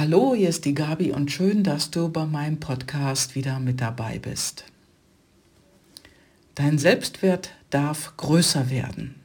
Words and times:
Hallo, 0.00 0.34
hier 0.34 0.48
ist 0.48 0.64
die 0.64 0.72
Gabi 0.72 1.12
und 1.12 1.30
schön, 1.30 1.62
dass 1.62 1.90
du 1.90 2.08
bei 2.08 2.24
meinem 2.24 2.58
Podcast 2.58 3.34
wieder 3.34 3.60
mit 3.60 3.82
dabei 3.82 4.18
bist. 4.18 4.64
Dein 6.54 6.78
Selbstwert 6.78 7.50
darf 7.68 8.16
größer 8.16 8.70
werden. 8.70 9.16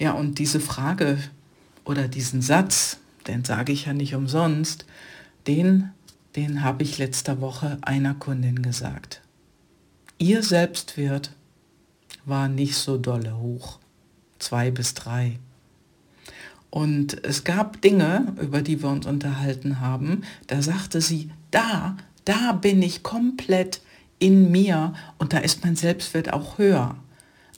Ja, 0.00 0.14
und 0.14 0.40
diese 0.40 0.58
Frage 0.58 1.18
oder 1.84 2.08
diesen 2.08 2.42
Satz, 2.42 2.96
den 3.28 3.44
sage 3.44 3.70
ich 3.70 3.86
ja 3.86 3.92
nicht 3.92 4.16
umsonst, 4.16 4.84
den, 5.46 5.92
den 6.34 6.64
habe 6.64 6.82
ich 6.82 6.98
letzte 6.98 7.40
Woche 7.40 7.78
einer 7.82 8.14
Kundin 8.14 8.62
gesagt. 8.62 9.22
Ihr 10.18 10.42
Selbstwert 10.42 11.30
war 12.24 12.48
nicht 12.48 12.74
so 12.74 12.98
dolle 12.98 13.38
hoch, 13.38 13.78
zwei 14.40 14.72
bis 14.72 14.94
drei. 14.94 15.38
Und 16.74 17.24
es 17.24 17.44
gab 17.44 17.82
Dinge, 17.82 18.34
über 18.40 18.60
die 18.60 18.82
wir 18.82 18.88
uns 18.88 19.06
unterhalten 19.06 19.78
haben, 19.78 20.22
da 20.48 20.60
sagte 20.60 21.00
sie, 21.00 21.30
da, 21.52 21.96
da 22.24 22.50
bin 22.50 22.82
ich 22.82 23.04
komplett 23.04 23.80
in 24.18 24.50
mir 24.50 24.92
und 25.16 25.32
da 25.32 25.38
ist 25.38 25.62
mein 25.62 25.76
Selbstwert 25.76 26.32
auch 26.32 26.58
höher. 26.58 26.96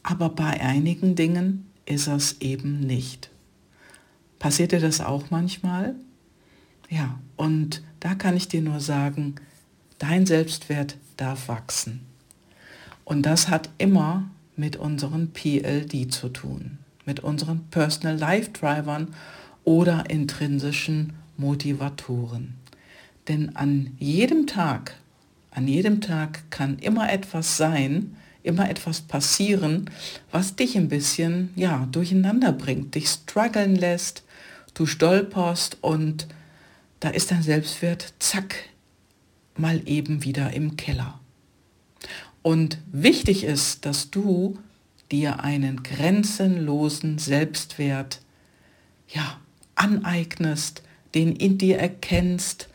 Aber 0.02 0.28
bei 0.28 0.60
einigen 0.60 1.14
Dingen 1.14 1.64
ist 1.86 2.08
es 2.08 2.42
eben 2.42 2.80
nicht. 2.80 3.30
Passiert 4.38 4.72
dir 4.72 4.80
das 4.80 5.00
auch 5.00 5.30
manchmal? 5.30 5.94
Ja, 6.90 7.18
und 7.36 7.82
da 8.00 8.14
kann 8.16 8.36
ich 8.36 8.48
dir 8.48 8.60
nur 8.60 8.80
sagen, 8.80 9.36
dein 9.98 10.26
Selbstwert 10.26 10.98
darf 11.16 11.48
wachsen. 11.48 12.02
Und 13.06 13.22
das 13.22 13.48
hat 13.48 13.70
immer 13.78 14.28
mit 14.56 14.76
unseren 14.76 15.30
PLD 15.30 16.12
zu 16.12 16.28
tun 16.28 16.80
mit 17.06 17.20
unseren 17.20 17.64
Personal 17.70 18.18
Life 18.18 18.50
Drivern 18.50 19.14
oder 19.64 20.10
intrinsischen 20.10 21.14
Motivatoren. 21.38 22.54
Denn 23.28 23.56
an 23.56 23.96
jedem 23.98 24.46
Tag, 24.46 24.96
an 25.50 25.66
jedem 25.66 26.00
Tag 26.00 26.50
kann 26.50 26.78
immer 26.78 27.10
etwas 27.10 27.56
sein, 27.56 28.16
immer 28.42 28.70
etwas 28.70 29.00
passieren, 29.00 29.90
was 30.30 30.54
dich 30.54 30.76
ein 30.76 30.88
bisschen, 30.88 31.50
ja, 31.56 31.88
durcheinander 31.90 32.52
bringt, 32.52 32.94
dich 32.94 33.08
strugglen 33.08 33.74
lässt, 33.74 34.22
du 34.74 34.86
stolperst 34.86 35.78
und 35.80 36.28
da 37.00 37.08
ist 37.08 37.30
dein 37.30 37.42
Selbstwert, 37.42 38.14
zack, 38.18 38.56
mal 39.56 39.82
eben 39.86 40.22
wieder 40.22 40.52
im 40.52 40.76
Keller. 40.76 41.18
Und 42.42 42.78
wichtig 42.92 43.42
ist, 43.42 43.84
dass 43.84 44.10
du 44.10 44.58
dir 45.12 45.40
einen 45.40 45.82
grenzenlosen 45.82 47.18
Selbstwert 47.18 48.20
ja, 49.08 49.38
aneignest, 49.74 50.82
den 51.14 51.34
in 51.34 51.58
dir 51.58 51.78
erkennst. 51.78 52.68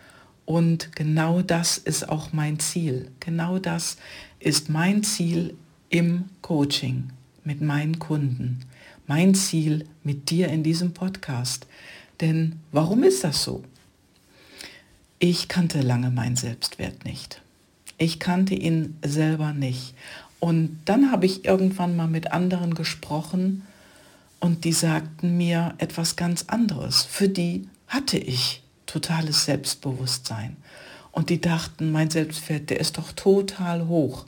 Und 0.45 0.95
genau 0.95 1.41
das 1.41 1.77
ist 1.77 2.09
auch 2.09 2.33
mein 2.33 2.59
Ziel. 2.59 3.11
Genau 3.19 3.59
das 3.59 3.97
ist 4.39 4.69
mein 4.69 5.03
Ziel 5.03 5.55
im 5.89 6.25
Coaching 6.41 7.09
mit 7.43 7.61
meinen 7.61 7.99
Kunden. 7.99 8.59
Mein 9.07 9.35
Ziel 9.35 9.85
mit 10.03 10.29
dir 10.29 10.47
in 10.47 10.63
diesem 10.63 10.93
Podcast. 10.93 11.67
Denn 12.21 12.59
warum 12.71 13.03
ist 13.03 13.23
das 13.23 13.43
so? 13.43 13.63
Ich 15.19 15.47
kannte 15.47 15.81
lange 15.81 16.11
meinen 16.11 16.35
Selbstwert 16.35 17.05
nicht. 17.05 17.41
Ich 17.97 18.19
kannte 18.19 18.55
ihn 18.55 18.97
selber 19.05 19.53
nicht. 19.53 19.93
Und 20.41 20.79
dann 20.85 21.11
habe 21.11 21.27
ich 21.27 21.45
irgendwann 21.45 21.95
mal 21.95 22.07
mit 22.07 22.33
anderen 22.33 22.73
gesprochen 22.73 23.61
und 24.39 24.65
die 24.65 24.73
sagten 24.73 25.37
mir 25.37 25.75
etwas 25.77 26.15
ganz 26.15 26.45
anderes. 26.47 27.03
Für 27.03 27.29
die 27.29 27.69
hatte 27.87 28.17
ich 28.17 28.63
totales 28.87 29.45
Selbstbewusstsein. 29.45 30.57
Und 31.11 31.29
die 31.29 31.39
dachten, 31.39 31.91
mein 31.91 32.09
Selbstwert, 32.09 32.71
der 32.71 32.79
ist 32.79 32.97
doch 32.97 33.11
total 33.11 33.87
hoch. 33.87 34.25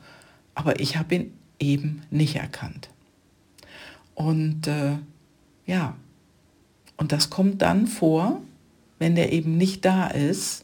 Aber 0.53 0.80
ich 0.80 0.97
habe 0.97 1.16
ihn 1.16 1.33
eben 1.60 2.04
nicht 2.11 2.36
erkannt. 2.36 2.89
Und 4.14 4.67
äh, 4.67 4.98
ja, 5.66 5.95
und 6.95 7.11
das 7.11 7.32
kommt 7.32 7.64
dann 7.64 7.87
vor, 7.87 8.39
wenn 8.99 9.16
der 9.16 9.33
eben 9.33 9.58
nicht 9.58 9.83
da 9.83 10.05
ist, 10.05 10.64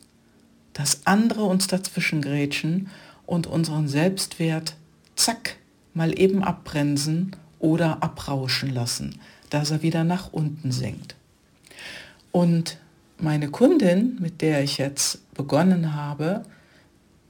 dass 0.74 1.08
andere 1.08 1.44
uns 1.46 1.66
dazwischen 1.66 2.22
grätschen 2.22 2.92
und 3.26 3.48
unseren 3.48 3.88
Selbstwert 3.88 4.76
zack, 5.20 5.58
mal 5.94 6.18
eben 6.18 6.44
abbremsen 6.44 7.36
oder 7.60 8.02
abrauschen 8.02 8.74
lassen, 8.74 9.20
dass 9.50 9.72
er 9.72 9.82
wieder 9.82 10.04
nach 10.04 10.32
unten 10.32 10.72
sinkt. 10.72 11.16
Und 12.32 12.78
meine 13.18 13.50
Kundin, 13.50 14.18
mit 14.20 14.42
der 14.42 14.64
ich 14.64 14.78
jetzt 14.78 15.34
begonnen 15.34 15.94
habe, 15.94 16.44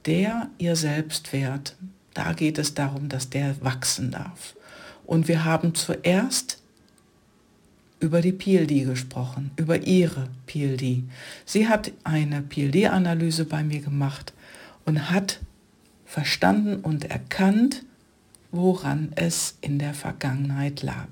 der 0.06 0.48
ihr 0.58 0.76
Selbstwert, 0.76 1.76
da 2.14 2.32
geht 2.32 2.58
es 2.58 2.74
darum, 2.74 3.08
dass 3.08 3.30
der 3.30 3.60
wachsen 3.62 4.10
darf. 4.10 4.54
Und 5.04 5.26
wir 5.26 5.44
haben 5.44 5.74
zuerst 5.74 6.58
über 7.98 8.22
die 8.22 8.32
PLD 8.32 8.86
gesprochen, 8.86 9.50
über 9.56 9.86
ihre 9.86 10.28
PLD. 10.46 11.02
Sie 11.44 11.68
hat 11.68 11.92
eine 12.04 12.40
PLD-Analyse 12.40 13.44
bei 13.44 13.62
mir 13.62 13.80
gemacht 13.80 14.32
und 14.86 15.10
hat 15.10 15.40
verstanden 16.10 16.80
und 16.80 17.04
erkannt, 17.04 17.84
woran 18.50 19.12
es 19.14 19.56
in 19.60 19.78
der 19.78 19.94
Vergangenheit 19.94 20.82
lag. 20.82 21.06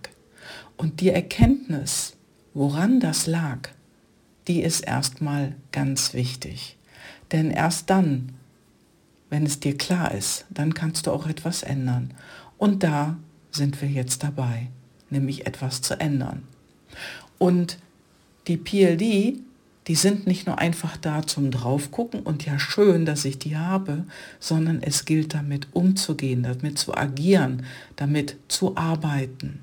Und 0.77 1.01
die 1.01 1.11
Erkenntnis, 1.11 2.17
woran 2.53 2.99
das 2.99 3.29
lag, 3.29 3.69
die 4.49 4.61
ist 4.61 4.81
erstmal 4.81 5.55
ganz 5.71 6.15
wichtig. 6.15 6.77
Denn 7.31 7.53
erst 7.53 7.91
dann, 7.91 8.31
wenn 9.31 9.47
es 9.47 9.61
dir 9.61 9.79
klar 9.79 10.13
ist, 10.13 10.47
dann 10.51 10.75
kannst 10.75 11.07
du 11.07 11.13
auch 11.13 11.29
etwas 11.29 11.63
ändern. 11.63 12.13
Und 12.57 12.83
da 12.83 13.19
sind 13.53 13.81
wir 13.81 13.89
jetzt 13.89 14.25
dabei, 14.25 14.67
nämlich 15.11 15.47
etwas 15.47 15.81
zu 15.81 16.01
ändern. 16.01 16.43
Und 17.39 17.79
die 18.49 18.57
PLD 18.57 19.39
die 19.89 19.95
sind 19.95 20.27
nicht 20.27 20.47
nur 20.47 20.59
einfach 20.59 20.99
da 20.99 21.27
zum 21.27 21.51
Draufgucken 21.51 22.21
und 22.21 22.45
ja 22.45 22.59
schön, 22.59 23.07
dass 23.07 23.25
ich 23.25 23.39
die 23.39 23.57
habe, 23.57 24.05
sondern 24.39 24.83
es 24.83 25.07
gilt 25.07 25.33
damit 25.33 25.69
umzugehen, 25.73 26.43
damit 26.43 26.79
zu 26.79 26.95
agieren, 26.95 27.65
damit 27.97 28.37
zu 28.49 28.77
arbeiten. 28.77 29.61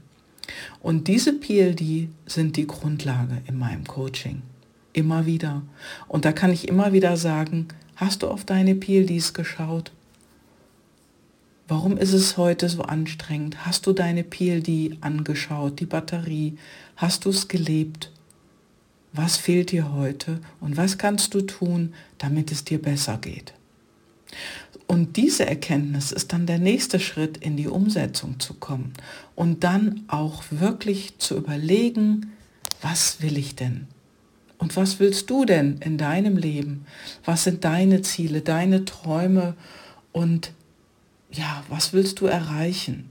Und 0.81 1.07
diese 1.07 1.33
PLD 1.33 2.09
sind 2.25 2.57
die 2.57 2.67
Grundlage 2.67 3.37
in 3.47 3.57
meinem 3.57 3.85
Coaching. 3.85 4.41
Immer 4.93 5.25
wieder. 5.25 5.61
Und 6.07 6.25
da 6.25 6.31
kann 6.31 6.51
ich 6.51 6.67
immer 6.67 6.91
wieder 6.91 7.17
sagen, 7.17 7.67
hast 7.95 8.23
du 8.23 8.27
auf 8.27 8.45
deine 8.45 8.75
PLDs 8.75 9.33
geschaut? 9.33 9.91
Warum 11.67 11.97
ist 11.97 12.13
es 12.13 12.37
heute 12.37 12.69
so 12.69 12.83
anstrengend? 12.83 13.65
Hast 13.65 13.85
du 13.87 13.93
deine 13.93 14.23
PLD 14.23 14.97
angeschaut, 15.01 15.79
die 15.79 15.87
Batterie? 15.87 16.57
Hast 16.95 17.25
du 17.25 17.29
es 17.29 17.47
gelebt? 17.47 18.11
Was 19.15 19.37
fehlt 19.37 19.71
dir 19.71 19.93
heute 19.93 20.39
und 20.59 20.77
was 20.77 20.97
kannst 20.97 21.33
du 21.33 21.41
tun, 21.41 21.93
damit 22.17 22.51
es 22.51 22.63
dir 22.63 22.81
besser 22.81 23.17
geht. 23.17 23.53
Und 24.87 25.17
diese 25.17 25.45
Erkenntnis 25.45 26.11
ist 26.11 26.31
dann 26.33 26.45
der 26.45 26.59
nächste 26.59 26.99
Schritt, 26.99 27.37
in 27.37 27.57
die 27.57 27.67
Umsetzung 27.67 28.39
zu 28.39 28.53
kommen 28.53 28.93
und 29.35 29.63
dann 29.63 30.03
auch 30.07 30.43
wirklich 30.51 31.17
zu 31.17 31.37
überlegen, 31.37 32.31
was 32.81 33.21
will 33.21 33.37
ich 33.37 33.55
denn? 33.55 33.87
Und 34.57 34.75
was 34.75 34.99
willst 34.99 35.29
du 35.29 35.45
denn 35.45 35.77
in 35.79 35.97
deinem 35.97 36.37
Leben? 36.37 36.85
Was 37.25 37.43
sind 37.43 37.63
deine 37.63 38.01
Ziele, 38.03 38.41
deine 38.41 38.85
Träume 38.85 39.55
und 40.11 40.51
ja, 41.31 41.63
was 41.67 41.91
willst 41.91 42.21
du 42.21 42.27
erreichen? 42.27 43.09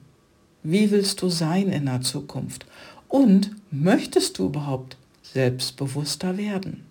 Wie 0.62 0.90
willst 0.90 1.20
du 1.20 1.28
sein 1.28 1.68
in 1.68 1.86
der 1.86 2.00
Zukunft? 2.00 2.64
Und 3.08 3.50
möchtest 3.70 4.38
du 4.38 4.46
überhaupt 4.46 4.96
selbstbewusster 5.34 6.38
werden. 6.38 6.84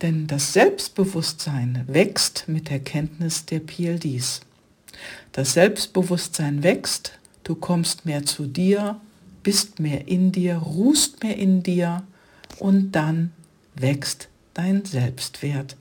Denn 0.00 0.28
das 0.28 0.52
Selbstbewusstsein 0.52 1.84
wächst 1.88 2.44
mit 2.46 2.70
der 2.70 2.78
Kenntnis 2.78 3.44
der 3.44 3.58
PLDs. 3.58 4.40
Das 5.32 5.52
Selbstbewusstsein 5.52 6.62
wächst, 6.62 7.18
du 7.42 7.56
kommst 7.56 8.06
mehr 8.06 8.24
zu 8.24 8.46
dir, 8.46 9.00
bist 9.42 9.80
mehr 9.80 10.06
in 10.06 10.30
dir, 10.30 10.56
ruhst 10.56 11.22
mehr 11.24 11.36
in 11.36 11.62
dir 11.64 12.04
und 12.58 12.92
dann 12.92 13.32
wächst 13.74 14.28
dein 14.54 14.84
Selbstwert 14.84 15.76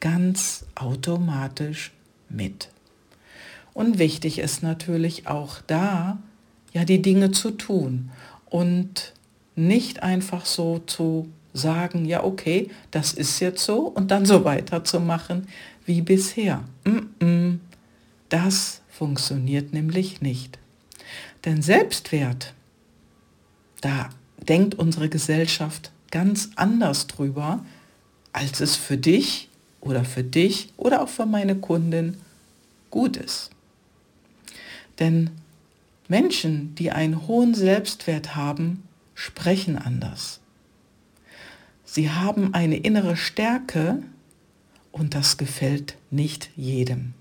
ganz 0.00 0.64
automatisch 0.74 1.92
mit. 2.30 2.68
Und 3.74 3.98
wichtig 3.98 4.38
ist 4.38 4.62
natürlich 4.62 5.26
auch 5.26 5.60
da, 5.66 6.18
ja, 6.72 6.84
die 6.84 7.02
Dinge 7.02 7.30
zu 7.30 7.50
tun 7.50 8.10
und 8.46 9.12
nicht 9.58 10.02
einfach 10.02 10.46
so 10.46 10.78
zu 10.86 11.28
sagen, 11.52 12.04
ja 12.04 12.22
okay, 12.22 12.70
das 12.90 13.12
ist 13.12 13.40
jetzt 13.40 13.64
so 13.64 13.80
und 13.80 14.10
dann 14.10 14.24
so 14.24 14.44
weiterzumachen 14.44 15.48
wie 15.84 16.02
bisher. 16.02 16.62
Das 18.28 18.82
funktioniert 18.88 19.72
nämlich 19.72 20.20
nicht. 20.20 20.58
Denn 21.44 21.62
Selbstwert, 21.62 22.54
da 23.80 24.10
denkt 24.36 24.76
unsere 24.76 25.08
Gesellschaft 25.08 25.90
ganz 26.10 26.50
anders 26.56 27.06
drüber, 27.06 27.64
als 28.32 28.60
es 28.60 28.76
für 28.76 28.96
dich 28.96 29.48
oder 29.80 30.04
für 30.04 30.24
dich 30.24 30.72
oder 30.76 31.02
auch 31.02 31.08
für 31.08 31.26
meine 31.26 31.56
Kundin 31.56 32.18
gut 32.90 33.16
ist. 33.16 33.50
Denn 34.98 35.30
Menschen, 36.08 36.74
die 36.74 36.90
einen 36.90 37.26
hohen 37.26 37.54
Selbstwert 37.54 38.34
haben, 38.34 38.82
sprechen 39.18 39.76
anders. 39.76 40.38
Sie 41.84 42.08
haben 42.12 42.54
eine 42.54 42.76
innere 42.76 43.16
Stärke 43.16 44.00
und 44.92 45.16
das 45.16 45.38
gefällt 45.38 45.96
nicht 46.12 46.50
jedem. 46.54 47.14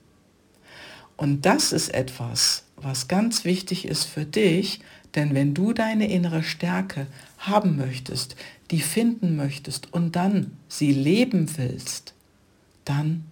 Und 1.16 1.48
das 1.48 1.72
ist 1.72 1.90
etwas, 1.90 2.66
was 2.76 3.08
ganz 3.08 3.46
wichtig 3.46 3.88
ist 3.88 4.04
für 4.04 4.26
dich, 4.26 4.82
denn 5.16 5.34
wenn 5.34 5.56
du 5.56 5.74
deine 5.74 6.08
innere 6.08 6.44
Stärke 6.44 7.08
haben 7.40 7.78
möchtest, 7.78 8.36
die 8.70 8.82
finden 8.82 9.36
möchtest 9.36 9.92
und 9.92 10.16
dann 10.16 10.56
sie 10.68 10.92
leben 10.92 11.58
willst, 11.58 12.14
dann, 12.86 13.26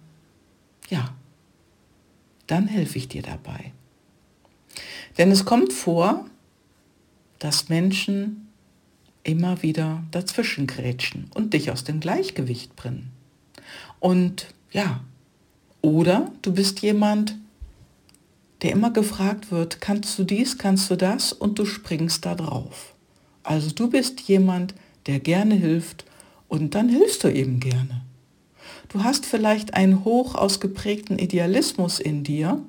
ja, 0.88 1.14
dann 2.48 2.66
helfe 2.66 2.98
ich 2.98 3.06
dir 3.06 3.22
dabei. 3.22 3.72
Denn 5.18 5.30
es 5.30 5.44
kommt 5.44 5.72
vor, 5.72 6.26
dass 7.38 7.68
Menschen 7.68 8.45
immer 9.26 9.62
wieder 9.62 10.04
dazwischen 10.12 10.66
grätschen 10.66 11.30
und 11.34 11.52
dich 11.52 11.70
aus 11.70 11.84
dem 11.84 12.00
Gleichgewicht 12.00 12.76
bringen. 12.76 13.10
Und 13.98 14.46
ja, 14.72 15.00
oder 15.82 16.30
du 16.42 16.52
bist 16.52 16.80
jemand, 16.80 17.36
der 18.62 18.72
immer 18.72 18.90
gefragt 18.90 19.50
wird, 19.50 19.80
kannst 19.80 20.18
du 20.18 20.24
dies, 20.24 20.58
kannst 20.58 20.90
du 20.90 20.96
das 20.96 21.32
und 21.32 21.58
du 21.58 21.66
springst 21.66 22.24
da 22.24 22.34
drauf. 22.34 22.94
Also 23.42 23.70
du 23.70 23.90
bist 23.90 24.20
jemand, 24.22 24.74
der 25.06 25.20
gerne 25.20 25.54
hilft 25.54 26.04
und 26.48 26.74
dann 26.74 26.88
hilfst 26.88 27.24
du 27.24 27.28
eben 27.28 27.60
gerne. 27.60 28.02
Du 28.88 29.02
hast 29.02 29.26
vielleicht 29.26 29.74
einen 29.74 30.04
hoch 30.04 30.36
ausgeprägten 30.36 31.18
Idealismus 31.18 31.98
in 31.98 32.22
dir, 32.22 32.62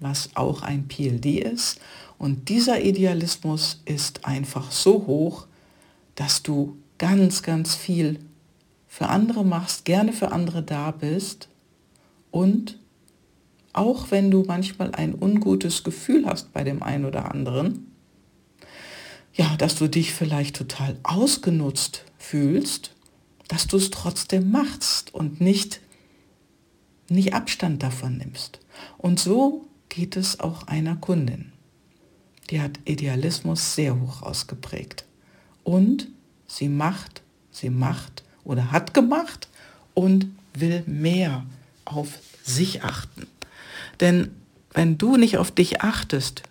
was 0.00 0.30
auch 0.34 0.62
ein 0.62 0.88
PLD 0.88 1.26
ist, 1.26 1.80
und 2.16 2.48
dieser 2.48 2.82
Idealismus 2.82 3.82
ist 3.84 4.24
einfach 4.24 4.70
so 4.70 5.06
hoch, 5.06 5.46
dass 6.14 6.42
du 6.42 6.76
ganz, 6.98 7.42
ganz 7.42 7.74
viel 7.74 8.20
für 8.86 9.08
andere 9.08 9.44
machst, 9.44 9.84
gerne 9.84 10.12
für 10.12 10.32
andere 10.32 10.62
da 10.62 10.90
bist 10.90 11.48
und 12.30 12.78
auch 13.72 14.10
wenn 14.10 14.30
du 14.30 14.44
manchmal 14.46 14.92
ein 14.92 15.14
ungutes 15.14 15.82
Gefühl 15.82 16.26
hast 16.26 16.52
bei 16.52 16.62
dem 16.62 16.82
einen 16.82 17.04
oder 17.04 17.30
anderen, 17.30 17.90
ja, 19.34 19.56
dass 19.56 19.74
du 19.74 19.88
dich 19.88 20.12
vielleicht 20.12 20.56
total 20.56 20.96
ausgenutzt 21.02 22.04
fühlst, 22.18 22.92
dass 23.48 23.66
du 23.66 23.76
es 23.76 23.90
trotzdem 23.90 24.50
machst 24.50 25.12
und 25.12 25.40
nicht, 25.40 25.80
nicht 27.08 27.34
Abstand 27.34 27.82
davon 27.82 28.16
nimmst. 28.16 28.60
Und 28.96 29.18
so 29.18 29.66
geht 29.88 30.16
es 30.16 30.40
auch 30.40 30.68
einer 30.68 30.96
Kundin. 30.96 31.52
Die 32.50 32.60
hat 32.60 32.78
Idealismus 32.84 33.74
sehr 33.74 34.00
hoch 34.00 34.22
ausgeprägt. 34.22 35.04
Und 35.64 36.06
sie 36.46 36.68
macht, 36.68 37.22
sie 37.50 37.70
macht 37.70 38.22
oder 38.44 38.70
hat 38.70 38.94
gemacht 38.94 39.48
und 39.94 40.26
will 40.54 40.84
mehr 40.86 41.44
auf 41.84 42.18
sich 42.44 42.84
achten. 42.84 43.26
Denn 44.00 44.30
wenn 44.72 44.98
du 44.98 45.16
nicht 45.16 45.38
auf 45.38 45.50
dich 45.50 45.82
achtest, 45.82 46.42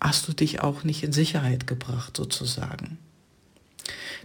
hast 0.00 0.28
du 0.28 0.32
dich 0.32 0.60
auch 0.60 0.84
nicht 0.84 1.02
in 1.02 1.12
Sicherheit 1.12 1.66
gebracht 1.66 2.16
sozusagen. 2.16 2.98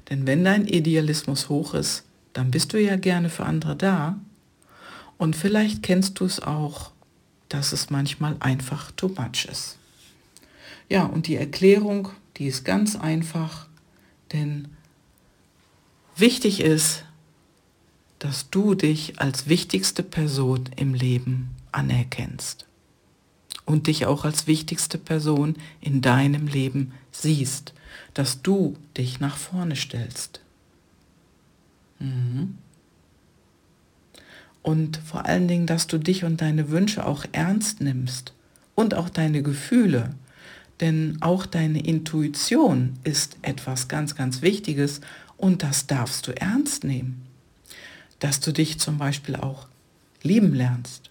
Denn 0.09 0.27
wenn 0.27 0.44
dein 0.44 0.68
Idealismus 0.68 1.50
hoch 1.50 1.74
ist, 1.74 2.03
dann 2.33 2.51
bist 2.51 2.74
du 2.74 2.81
ja 2.81 2.95
gerne 2.95 3.30
für 3.30 3.45
andere 3.45 3.75
da. 3.75 4.18
Und 5.18 5.35
vielleicht 5.35 5.83
kennst 5.83 6.19
du 6.19 6.25
es 6.25 6.39
auch, 6.41 6.91
dass 7.50 7.71
es 7.71 7.89
manchmal 7.89 8.35
einfach 8.39 8.91
too 8.91 9.09
much 9.09 9.45
ist. 9.50 9.77
Ja, 10.89 11.06
und 11.06 11.27
die 11.27 11.35
Erklärung, 11.35 12.09
die 12.38 12.47
ist 12.47 12.65
ganz 12.65 12.95
einfach, 12.95 13.68
denn 14.33 14.68
wichtig 16.15 16.59
ist, 16.59 17.06
dass 18.19 18.50
du 18.50 18.75
dich 18.75 19.19
als 19.19 19.47
wichtigste 19.47 20.03
Person 20.03 20.69
im 20.75 20.94
Leben 20.94 21.50
anerkennst 21.71 22.65
und 23.65 23.88
dich 23.88 24.06
auch 24.06 24.25
als 24.25 24.47
wichtigste 24.47 24.97
Person 24.97 25.56
in 25.81 26.01
deinem 26.01 26.47
Leben 26.47 26.94
siehst, 27.12 27.74
dass 28.13 28.41
du 28.41 28.77
dich 28.97 29.19
nach 29.19 29.38
vorne 29.38 29.75
stellst. 29.75 30.41
Mhm. 32.00 32.57
Und 34.62 34.97
vor 34.97 35.25
allen 35.25 35.47
Dingen, 35.47 35.68
dass 35.68 35.88
du 35.88 35.97
dich 35.97 36.24
und 36.24 36.41
deine 36.41 36.69
Wünsche 36.69 37.06
auch 37.06 37.25
ernst 37.33 37.81
nimmst 37.81 38.33
und 38.75 38.94
auch 38.94 39.09
deine 39.09 39.44
Gefühle. 39.44 40.15
Denn 40.83 41.18
auch 41.21 41.47
deine 41.47 41.83
Intuition 41.83 43.00
ist 43.03 43.38
etwas 43.41 43.88
ganz, 43.88 44.13
ganz 44.13 44.44
Wichtiges 44.44 45.01
und 45.38 45.63
das 45.63 45.88
darfst 45.88 46.27
du 46.27 46.39
ernst 46.39 46.83
nehmen. 46.83 47.24
Dass 48.19 48.39
du 48.39 48.51
dich 48.51 48.80
zum 48.80 49.00
Beispiel 49.00 49.35
auch 49.35 49.68
lieben 50.21 50.53
lernst 50.53 51.09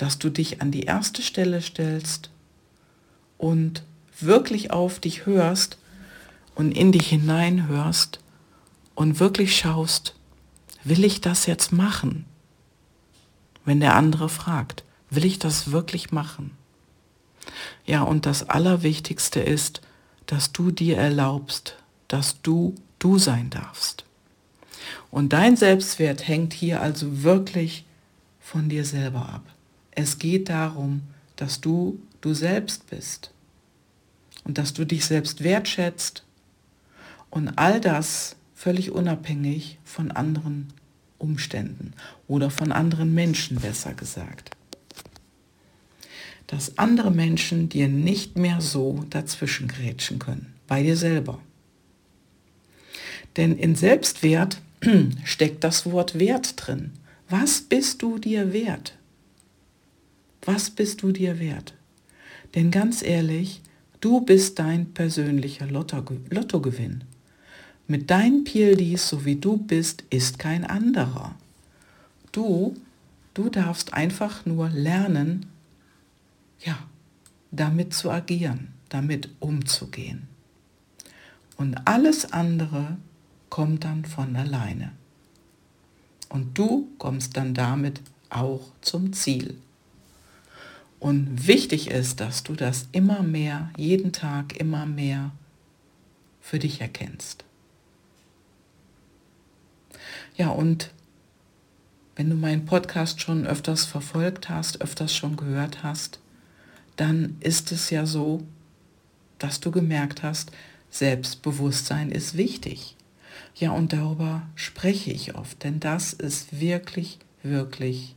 dass 0.00 0.18
du 0.18 0.30
dich 0.30 0.62
an 0.62 0.70
die 0.70 0.84
erste 0.84 1.20
Stelle 1.20 1.60
stellst 1.60 2.30
und 3.36 3.84
wirklich 4.18 4.70
auf 4.70 4.98
dich 4.98 5.26
hörst 5.26 5.76
und 6.54 6.72
in 6.72 6.90
dich 6.90 7.08
hineinhörst 7.08 8.18
und 8.94 9.20
wirklich 9.20 9.54
schaust, 9.54 10.14
will 10.84 11.04
ich 11.04 11.20
das 11.20 11.44
jetzt 11.44 11.70
machen? 11.70 12.24
Wenn 13.66 13.80
der 13.80 13.94
andere 13.94 14.30
fragt, 14.30 14.84
will 15.10 15.26
ich 15.26 15.38
das 15.38 15.70
wirklich 15.70 16.12
machen? 16.12 16.52
Ja, 17.84 18.02
und 18.02 18.26
das 18.26 18.48
Allerwichtigste 18.48 19.40
ist, 19.40 19.80
dass 20.26 20.52
du 20.52 20.70
dir 20.70 20.96
erlaubst, 20.96 21.76
dass 22.08 22.40
du 22.42 22.74
du 22.98 23.18
sein 23.18 23.50
darfst. 23.50 24.04
Und 25.10 25.32
dein 25.32 25.56
Selbstwert 25.56 26.26
hängt 26.26 26.52
hier 26.52 26.80
also 26.80 27.22
wirklich 27.22 27.84
von 28.40 28.68
dir 28.68 28.84
selber 28.84 29.28
ab. 29.28 29.42
Es 29.90 30.18
geht 30.18 30.48
darum, 30.48 31.02
dass 31.36 31.60
du 31.60 32.00
du 32.20 32.34
selbst 32.34 32.88
bist 32.90 33.32
und 34.44 34.58
dass 34.58 34.72
du 34.72 34.84
dich 34.84 35.04
selbst 35.04 35.42
wertschätzt 35.42 36.24
und 37.30 37.58
all 37.58 37.80
das 37.80 38.36
völlig 38.54 38.90
unabhängig 38.90 39.78
von 39.84 40.10
anderen 40.10 40.72
Umständen 41.18 41.94
oder 42.28 42.50
von 42.50 42.72
anderen 42.72 43.14
Menschen 43.14 43.58
besser 43.58 43.94
gesagt. 43.94 44.50
Dass 46.50 46.78
andere 46.78 47.12
Menschen 47.12 47.68
dir 47.68 47.86
nicht 47.86 48.36
mehr 48.36 48.60
so 48.60 49.04
dazwischen 49.08 49.68
grätschen 49.68 50.18
können, 50.18 50.52
bei 50.66 50.82
dir 50.82 50.96
selber. 50.96 51.38
Denn 53.36 53.56
in 53.56 53.76
Selbstwert 53.76 54.60
steckt 55.24 55.62
das 55.62 55.86
Wort 55.86 56.18
Wert 56.18 56.54
drin. 56.56 56.90
Was 57.28 57.60
bist 57.60 58.02
du 58.02 58.18
dir 58.18 58.52
wert? 58.52 58.94
Was 60.42 60.70
bist 60.70 61.02
du 61.02 61.12
dir 61.12 61.38
wert? 61.38 61.74
Denn 62.56 62.72
ganz 62.72 63.00
ehrlich, 63.02 63.60
du 64.00 64.20
bist 64.20 64.58
dein 64.58 64.92
persönlicher 64.92 65.68
Lottogewinn. 65.68 67.04
Mit 67.86 68.10
deinen 68.10 68.42
PLDs, 68.42 69.08
so 69.08 69.24
wie 69.24 69.36
du 69.36 69.56
bist, 69.56 70.02
ist 70.10 70.40
kein 70.40 70.64
anderer. 70.64 71.36
Du, 72.32 72.74
du 73.34 73.48
darfst 73.48 73.94
einfach 73.94 74.44
nur 74.46 74.68
lernen, 74.70 75.46
ja, 76.60 76.78
damit 77.50 77.94
zu 77.94 78.10
agieren, 78.10 78.72
damit 78.88 79.28
umzugehen. 79.40 80.28
Und 81.56 81.86
alles 81.86 82.32
andere 82.32 82.96
kommt 83.48 83.84
dann 83.84 84.04
von 84.04 84.36
alleine. 84.36 84.92
Und 86.28 86.56
du 86.56 86.88
kommst 86.98 87.36
dann 87.36 87.54
damit 87.54 88.00
auch 88.30 88.62
zum 88.80 89.12
Ziel. 89.12 89.58
Und 91.00 91.46
wichtig 91.46 91.90
ist, 91.90 92.20
dass 92.20 92.42
du 92.42 92.54
das 92.54 92.88
immer 92.92 93.22
mehr, 93.22 93.70
jeden 93.76 94.12
Tag 94.12 94.56
immer 94.56 94.86
mehr 94.86 95.32
für 96.40 96.58
dich 96.58 96.80
erkennst. 96.80 97.44
Ja, 100.36 100.50
und 100.50 100.90
wenn 102.16 102.30
du 102.30 102.36
meinen 102.36 102.66
Podcast 102.66 103.20
schon 103.20 103.46
öfters 103.46 103.84
verfolgt 103.84 104.48
hast, 104.48 104.80
öfters 104.82 105.14
schon 105.14 105.36
gehört 105.36 105.82
hast, 105.82 106.20
dann 107.00 107.38
ist 107.40 107.72
es 107.72 107.88
ja 107.88 108.04
so, 108.04 108.42
dass 109.38 109.60
du 109.60 109.70
gemerkt 109.70 110.22
hast, 110.22 110.52
Selbstbewusstsein 110.90 112.10
ist 112.10 112.36
wichtig. 112.36 112.94
Ja, 113.54 113.70
und 113.70 113.94
darüber 113.94 114.42
spreche 114.54 115.10
ich 115.10 115.34
oft, 115.34 115.64
denn 115.64 115.80
das 115.80 116.12
ist 116.12 116.60
wirklich, 116.60 117.18
wirklich 117.42 118.14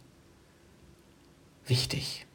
wichtig. 1.65 2.25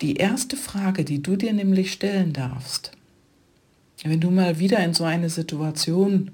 Die 0.00 0.14
erste 0.14 0.56
Frage, 0.56 1.04
die 1.04 1.20
du 1.20 1.34
dir 1.34 1.52
nämlich 1.52 1.90
stellen 1.90 2.32
darfst, 2.32 2.92
wenn 4.04 4.20
du 4.20 4.30
mal 4.30 4.60
wieder 4.60 4.78
in 4.84 4.94
so 4.94 5.02
eine 5.02 5.30
Situation 5.30 6.30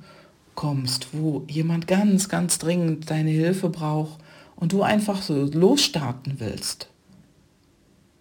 kommst, 0.55 1.09
wo 1.15 1.43
jemand 1.49 1.87
ganz, 1.87 2.29
ganz 2.29 2.59
dringend 2.59 3.09
deine 3.09 3.31
Hilfe 3.31 3.71
braucht 3.71 4.24
und 4.57 4.73
du 4.73 4.83
einfach 4.83 5.23
so 5.23 5.45
losstarten 5.45 6.41
willst, 6.41 6.89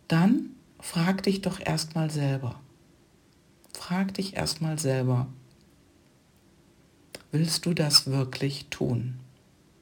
dann 0.08 0.52
frag 0.80 1.24
dich 1.24 1.42
doch 1.42 1.60
erstmal 1.60 2.10
selber. 2.10 2.60
Frag 3.74 4.14
dich 4.14 4.36
erstmal 4.36 4.80
selber, 4.80 5.28
willst 7.32 7.66
du 7.66 7.74
das 7.74 8.08
wirklich 8.08 8.68
tun? 8.70 9.16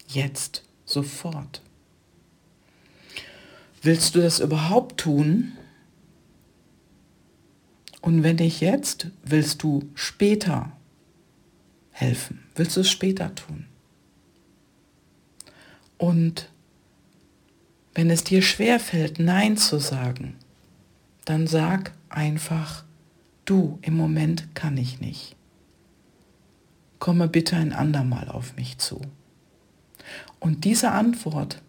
Jetzt, 0.07 0.63
sofort. 0.85 1.61
Willst 3.81 4.15
du 4.15 4.21
das 4.21 4.39
überhaupt 4.39 4.99
tun? 4.99 5.53
Und 8.01 8.23
wenn 8.23 8.37
nicht 8.37 8.61
jetzt, 8.61 9.07
willst 9.23 9.63
du 9.63 9.89
später 9.95 10.71
helfen? 11.91 12.43
Willst 12.55 12.75
du 12.77 12.81
es 12.81 12.89
später 12.89 13.33
tun? 13.35 13.67
Und 16.01 16.49
wenn 17.93 18.09
es 18.09 18.23
dir 18.23 18.41
schwer 18.41 18.79
fällt, 18.79 19.19
Nein 19.19 19.55
zu 19.55 19.77
sagen, 19.77 20.33
dann 21.25 21.45
sag 21.45 21.91
einfach, 22.09 22.85
du, 23.45 23.77
im 23.83 23.97
Moment 23.97 24.55
kann 24.55 24.77
ich 24.77 24.99
nicht. 24.99 25.35
Komme 26.97 27.27
bitte 27.27 27.55
ein 27.55 27.71
andermal 27.71 28.29
auf 28.29 28.55
mich 28.55 28.79
zu. 28.79 28.99
Und 30.39 30.65
diese 30.65 30.89
Antwort, 30.89 31.61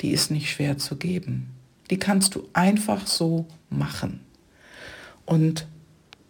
die 0.00 0.12
ist 0.12 0.30
nicht 0.30 0.50
schwer 0.50 0.78
zu 0.78 0.96
geben. 0.96 1.50
Die 1.90 1.98
kannst 1.98 2.36
du 2.36 2.48
einfach 2.54 3.06
so 3.06 3.44
machen. 3.68 4.20
Und 5.26 5.66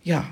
ja, 0.02 0.26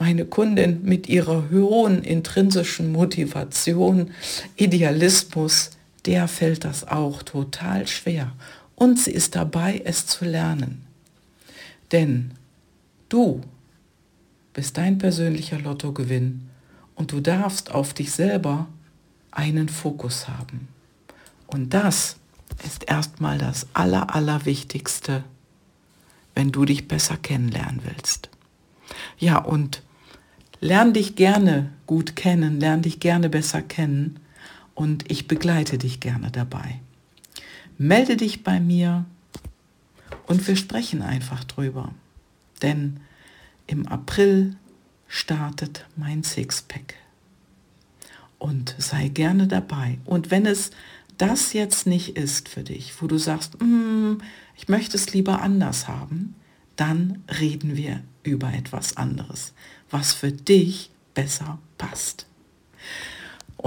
meine 0.00 0.24
Kundin 0.24 0.82
mit 0.82 1.08
ihrer 1.08 1.50
hohen 1.52 2.02
intrinsischen 2.02 2.90
Motivation, 2.90 4.10
Idealismus, 4.56 5.77
der 6.06 6.28
fällt 6.28 6.64
das 6.64 6.86
auch 6.86 7.22
total 7.22 7.86
schwer. 7.86 8.32
Und 8.74 8.98
sie 8.98 9.10
ist 9.10 9.34
dabei, 9.34 9.82
es 9.84 10.06
zu 10.06 10.24
lernen. 10.24 10.86
Denn 11.92 12.32
du 13.08 13.40
bist 14.52 14.76
dein 14.76 14.98
persönlicher 14.98 15.58
Lottogewinn 15.58 16.48
und 16.94 17.12
du 17.12 17.20
darfst 17.20 17.70
auf 17.70 17.94
dich 17.94 18.12
selber 18.12 18.68
einen 19.30 19.68
Fokus 19.68 20.28
haben. 20.28 20.68
Und 21.46 21.74
das 21.74 22.16
ist 22.64 22.84
erstmal 22.88 23.38
das 23.38 23.66
Aller, 23.72 24.14
Allerwichtigste 24.14 25.24
wenn 26.38 26.52
du 26.52 26.64
dich 26.64 26.86
besser 26.86 27.16
kennenlernen 27.16 27.80
willst. 27.82 28.30
Ja, 29.18 29.38
und 29.38 29.82
lern 30.60 30.92
dich 30.92 31.16
gerne 31.16 31.72
gut 31.88 32.14
kennen, 32.14 32.60
lern 32.60 32.82
dich 32.82 33.00
gerne 33.00 33.28
besser 33.28 33.60
kennen 33.60 34.20
und 34.78 35.10
ich 35.10 35.26
begleite 35.26 35.76
dich 35.76 35.98
gerne 35.98 36.30
dabei. 36.30 36.78
Melde 37.78 38.16
dich 38.16 38.44
bei 38.44 38.60
mir 38.60 39.06
und 40.28 40.46
wir 40.46 40.54
sprechen 40.54 41.02
einfach 41.02 41.42
drüber. 41.42 41.92
Denn 42.62 43.00
im 43.66 43.88
April 43.88 44.54
startet 45.08 45.84
mein 45.96 46.22
Sixpack. 46.22 46.94
Und 48.38 48.76
sei 48.78 49.08
gerne 49.08 49.48
dabei. 49.48 49.98
Und 50.04 50.30
wenn 50.30 50.46
es 50.46 50.70
das 51.16 51.54
jetzt 51.54 51.88
nicht 51.88 52.16
ist 52.16 52.48
für 52.48 52.62
dich, 52.62 53.02
wo 53.02 53.08
du 53.08 53.18
sagst, 53.18 53.60
mm, 53.60 54.18
ich 54.56 54.68
möchte 54.68 54.96
es 54.96 55.12
lieber 55.12 55.42
anders 55.42 55.88
haben, 55.88 56.36
dann 56.76 57.24
reden 57.40 57.76
wir 57.76 58.04
über 58.22 58.54
etwas 58.54 58.96
anderes, 58.96 59.54
was 59.90 60.12
für 60.12 60.30
dich 60.30 60.92
besser 61.14 61.58
passt. 61.78 62.26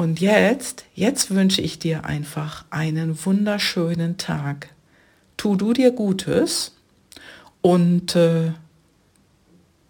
Und 0.01 0.19
jetzt, 0.19 0.85
jetzt 0.95 1.29
wünsche 1.29 1.61
ich 1.61 1.77
dir 1.77 2.05
einfach 2.05 2.65
einen 2.71 3.23
wunderschönen 3.23 4.17
Tag. 4.17 4.69
Tu 5.37 5.55
du 5.55 5.73
dir 5.73 5.91
Gutes 5.91 6.75
und 7.61 8.15
äh, 8.15 8.51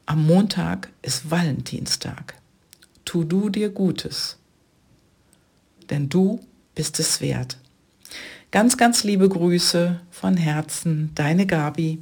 am 0.06 0.28
Montag 0.28 0.90
ist 1.02 1.32
Valentinstag. 1.32 2.34
Tu 3.06 3.24
du 3.24 3.50
dir 3.50 3.70
Gutes, 3.70 4.38
denn 5.90 6.10
du 6.10 6.42
bist 6.76 7.00
es 7.00 7.22
wert. 7.22 7.58
Ganz, 8.52 8.76
ganz 8.76 9.06
liebe 9.06 9.30
Grüße 9.30 10.02
von 10.12 10.36
Herzen, 10.36 11.12
deine 11.16 11.48
Gabi. 11.48 12.00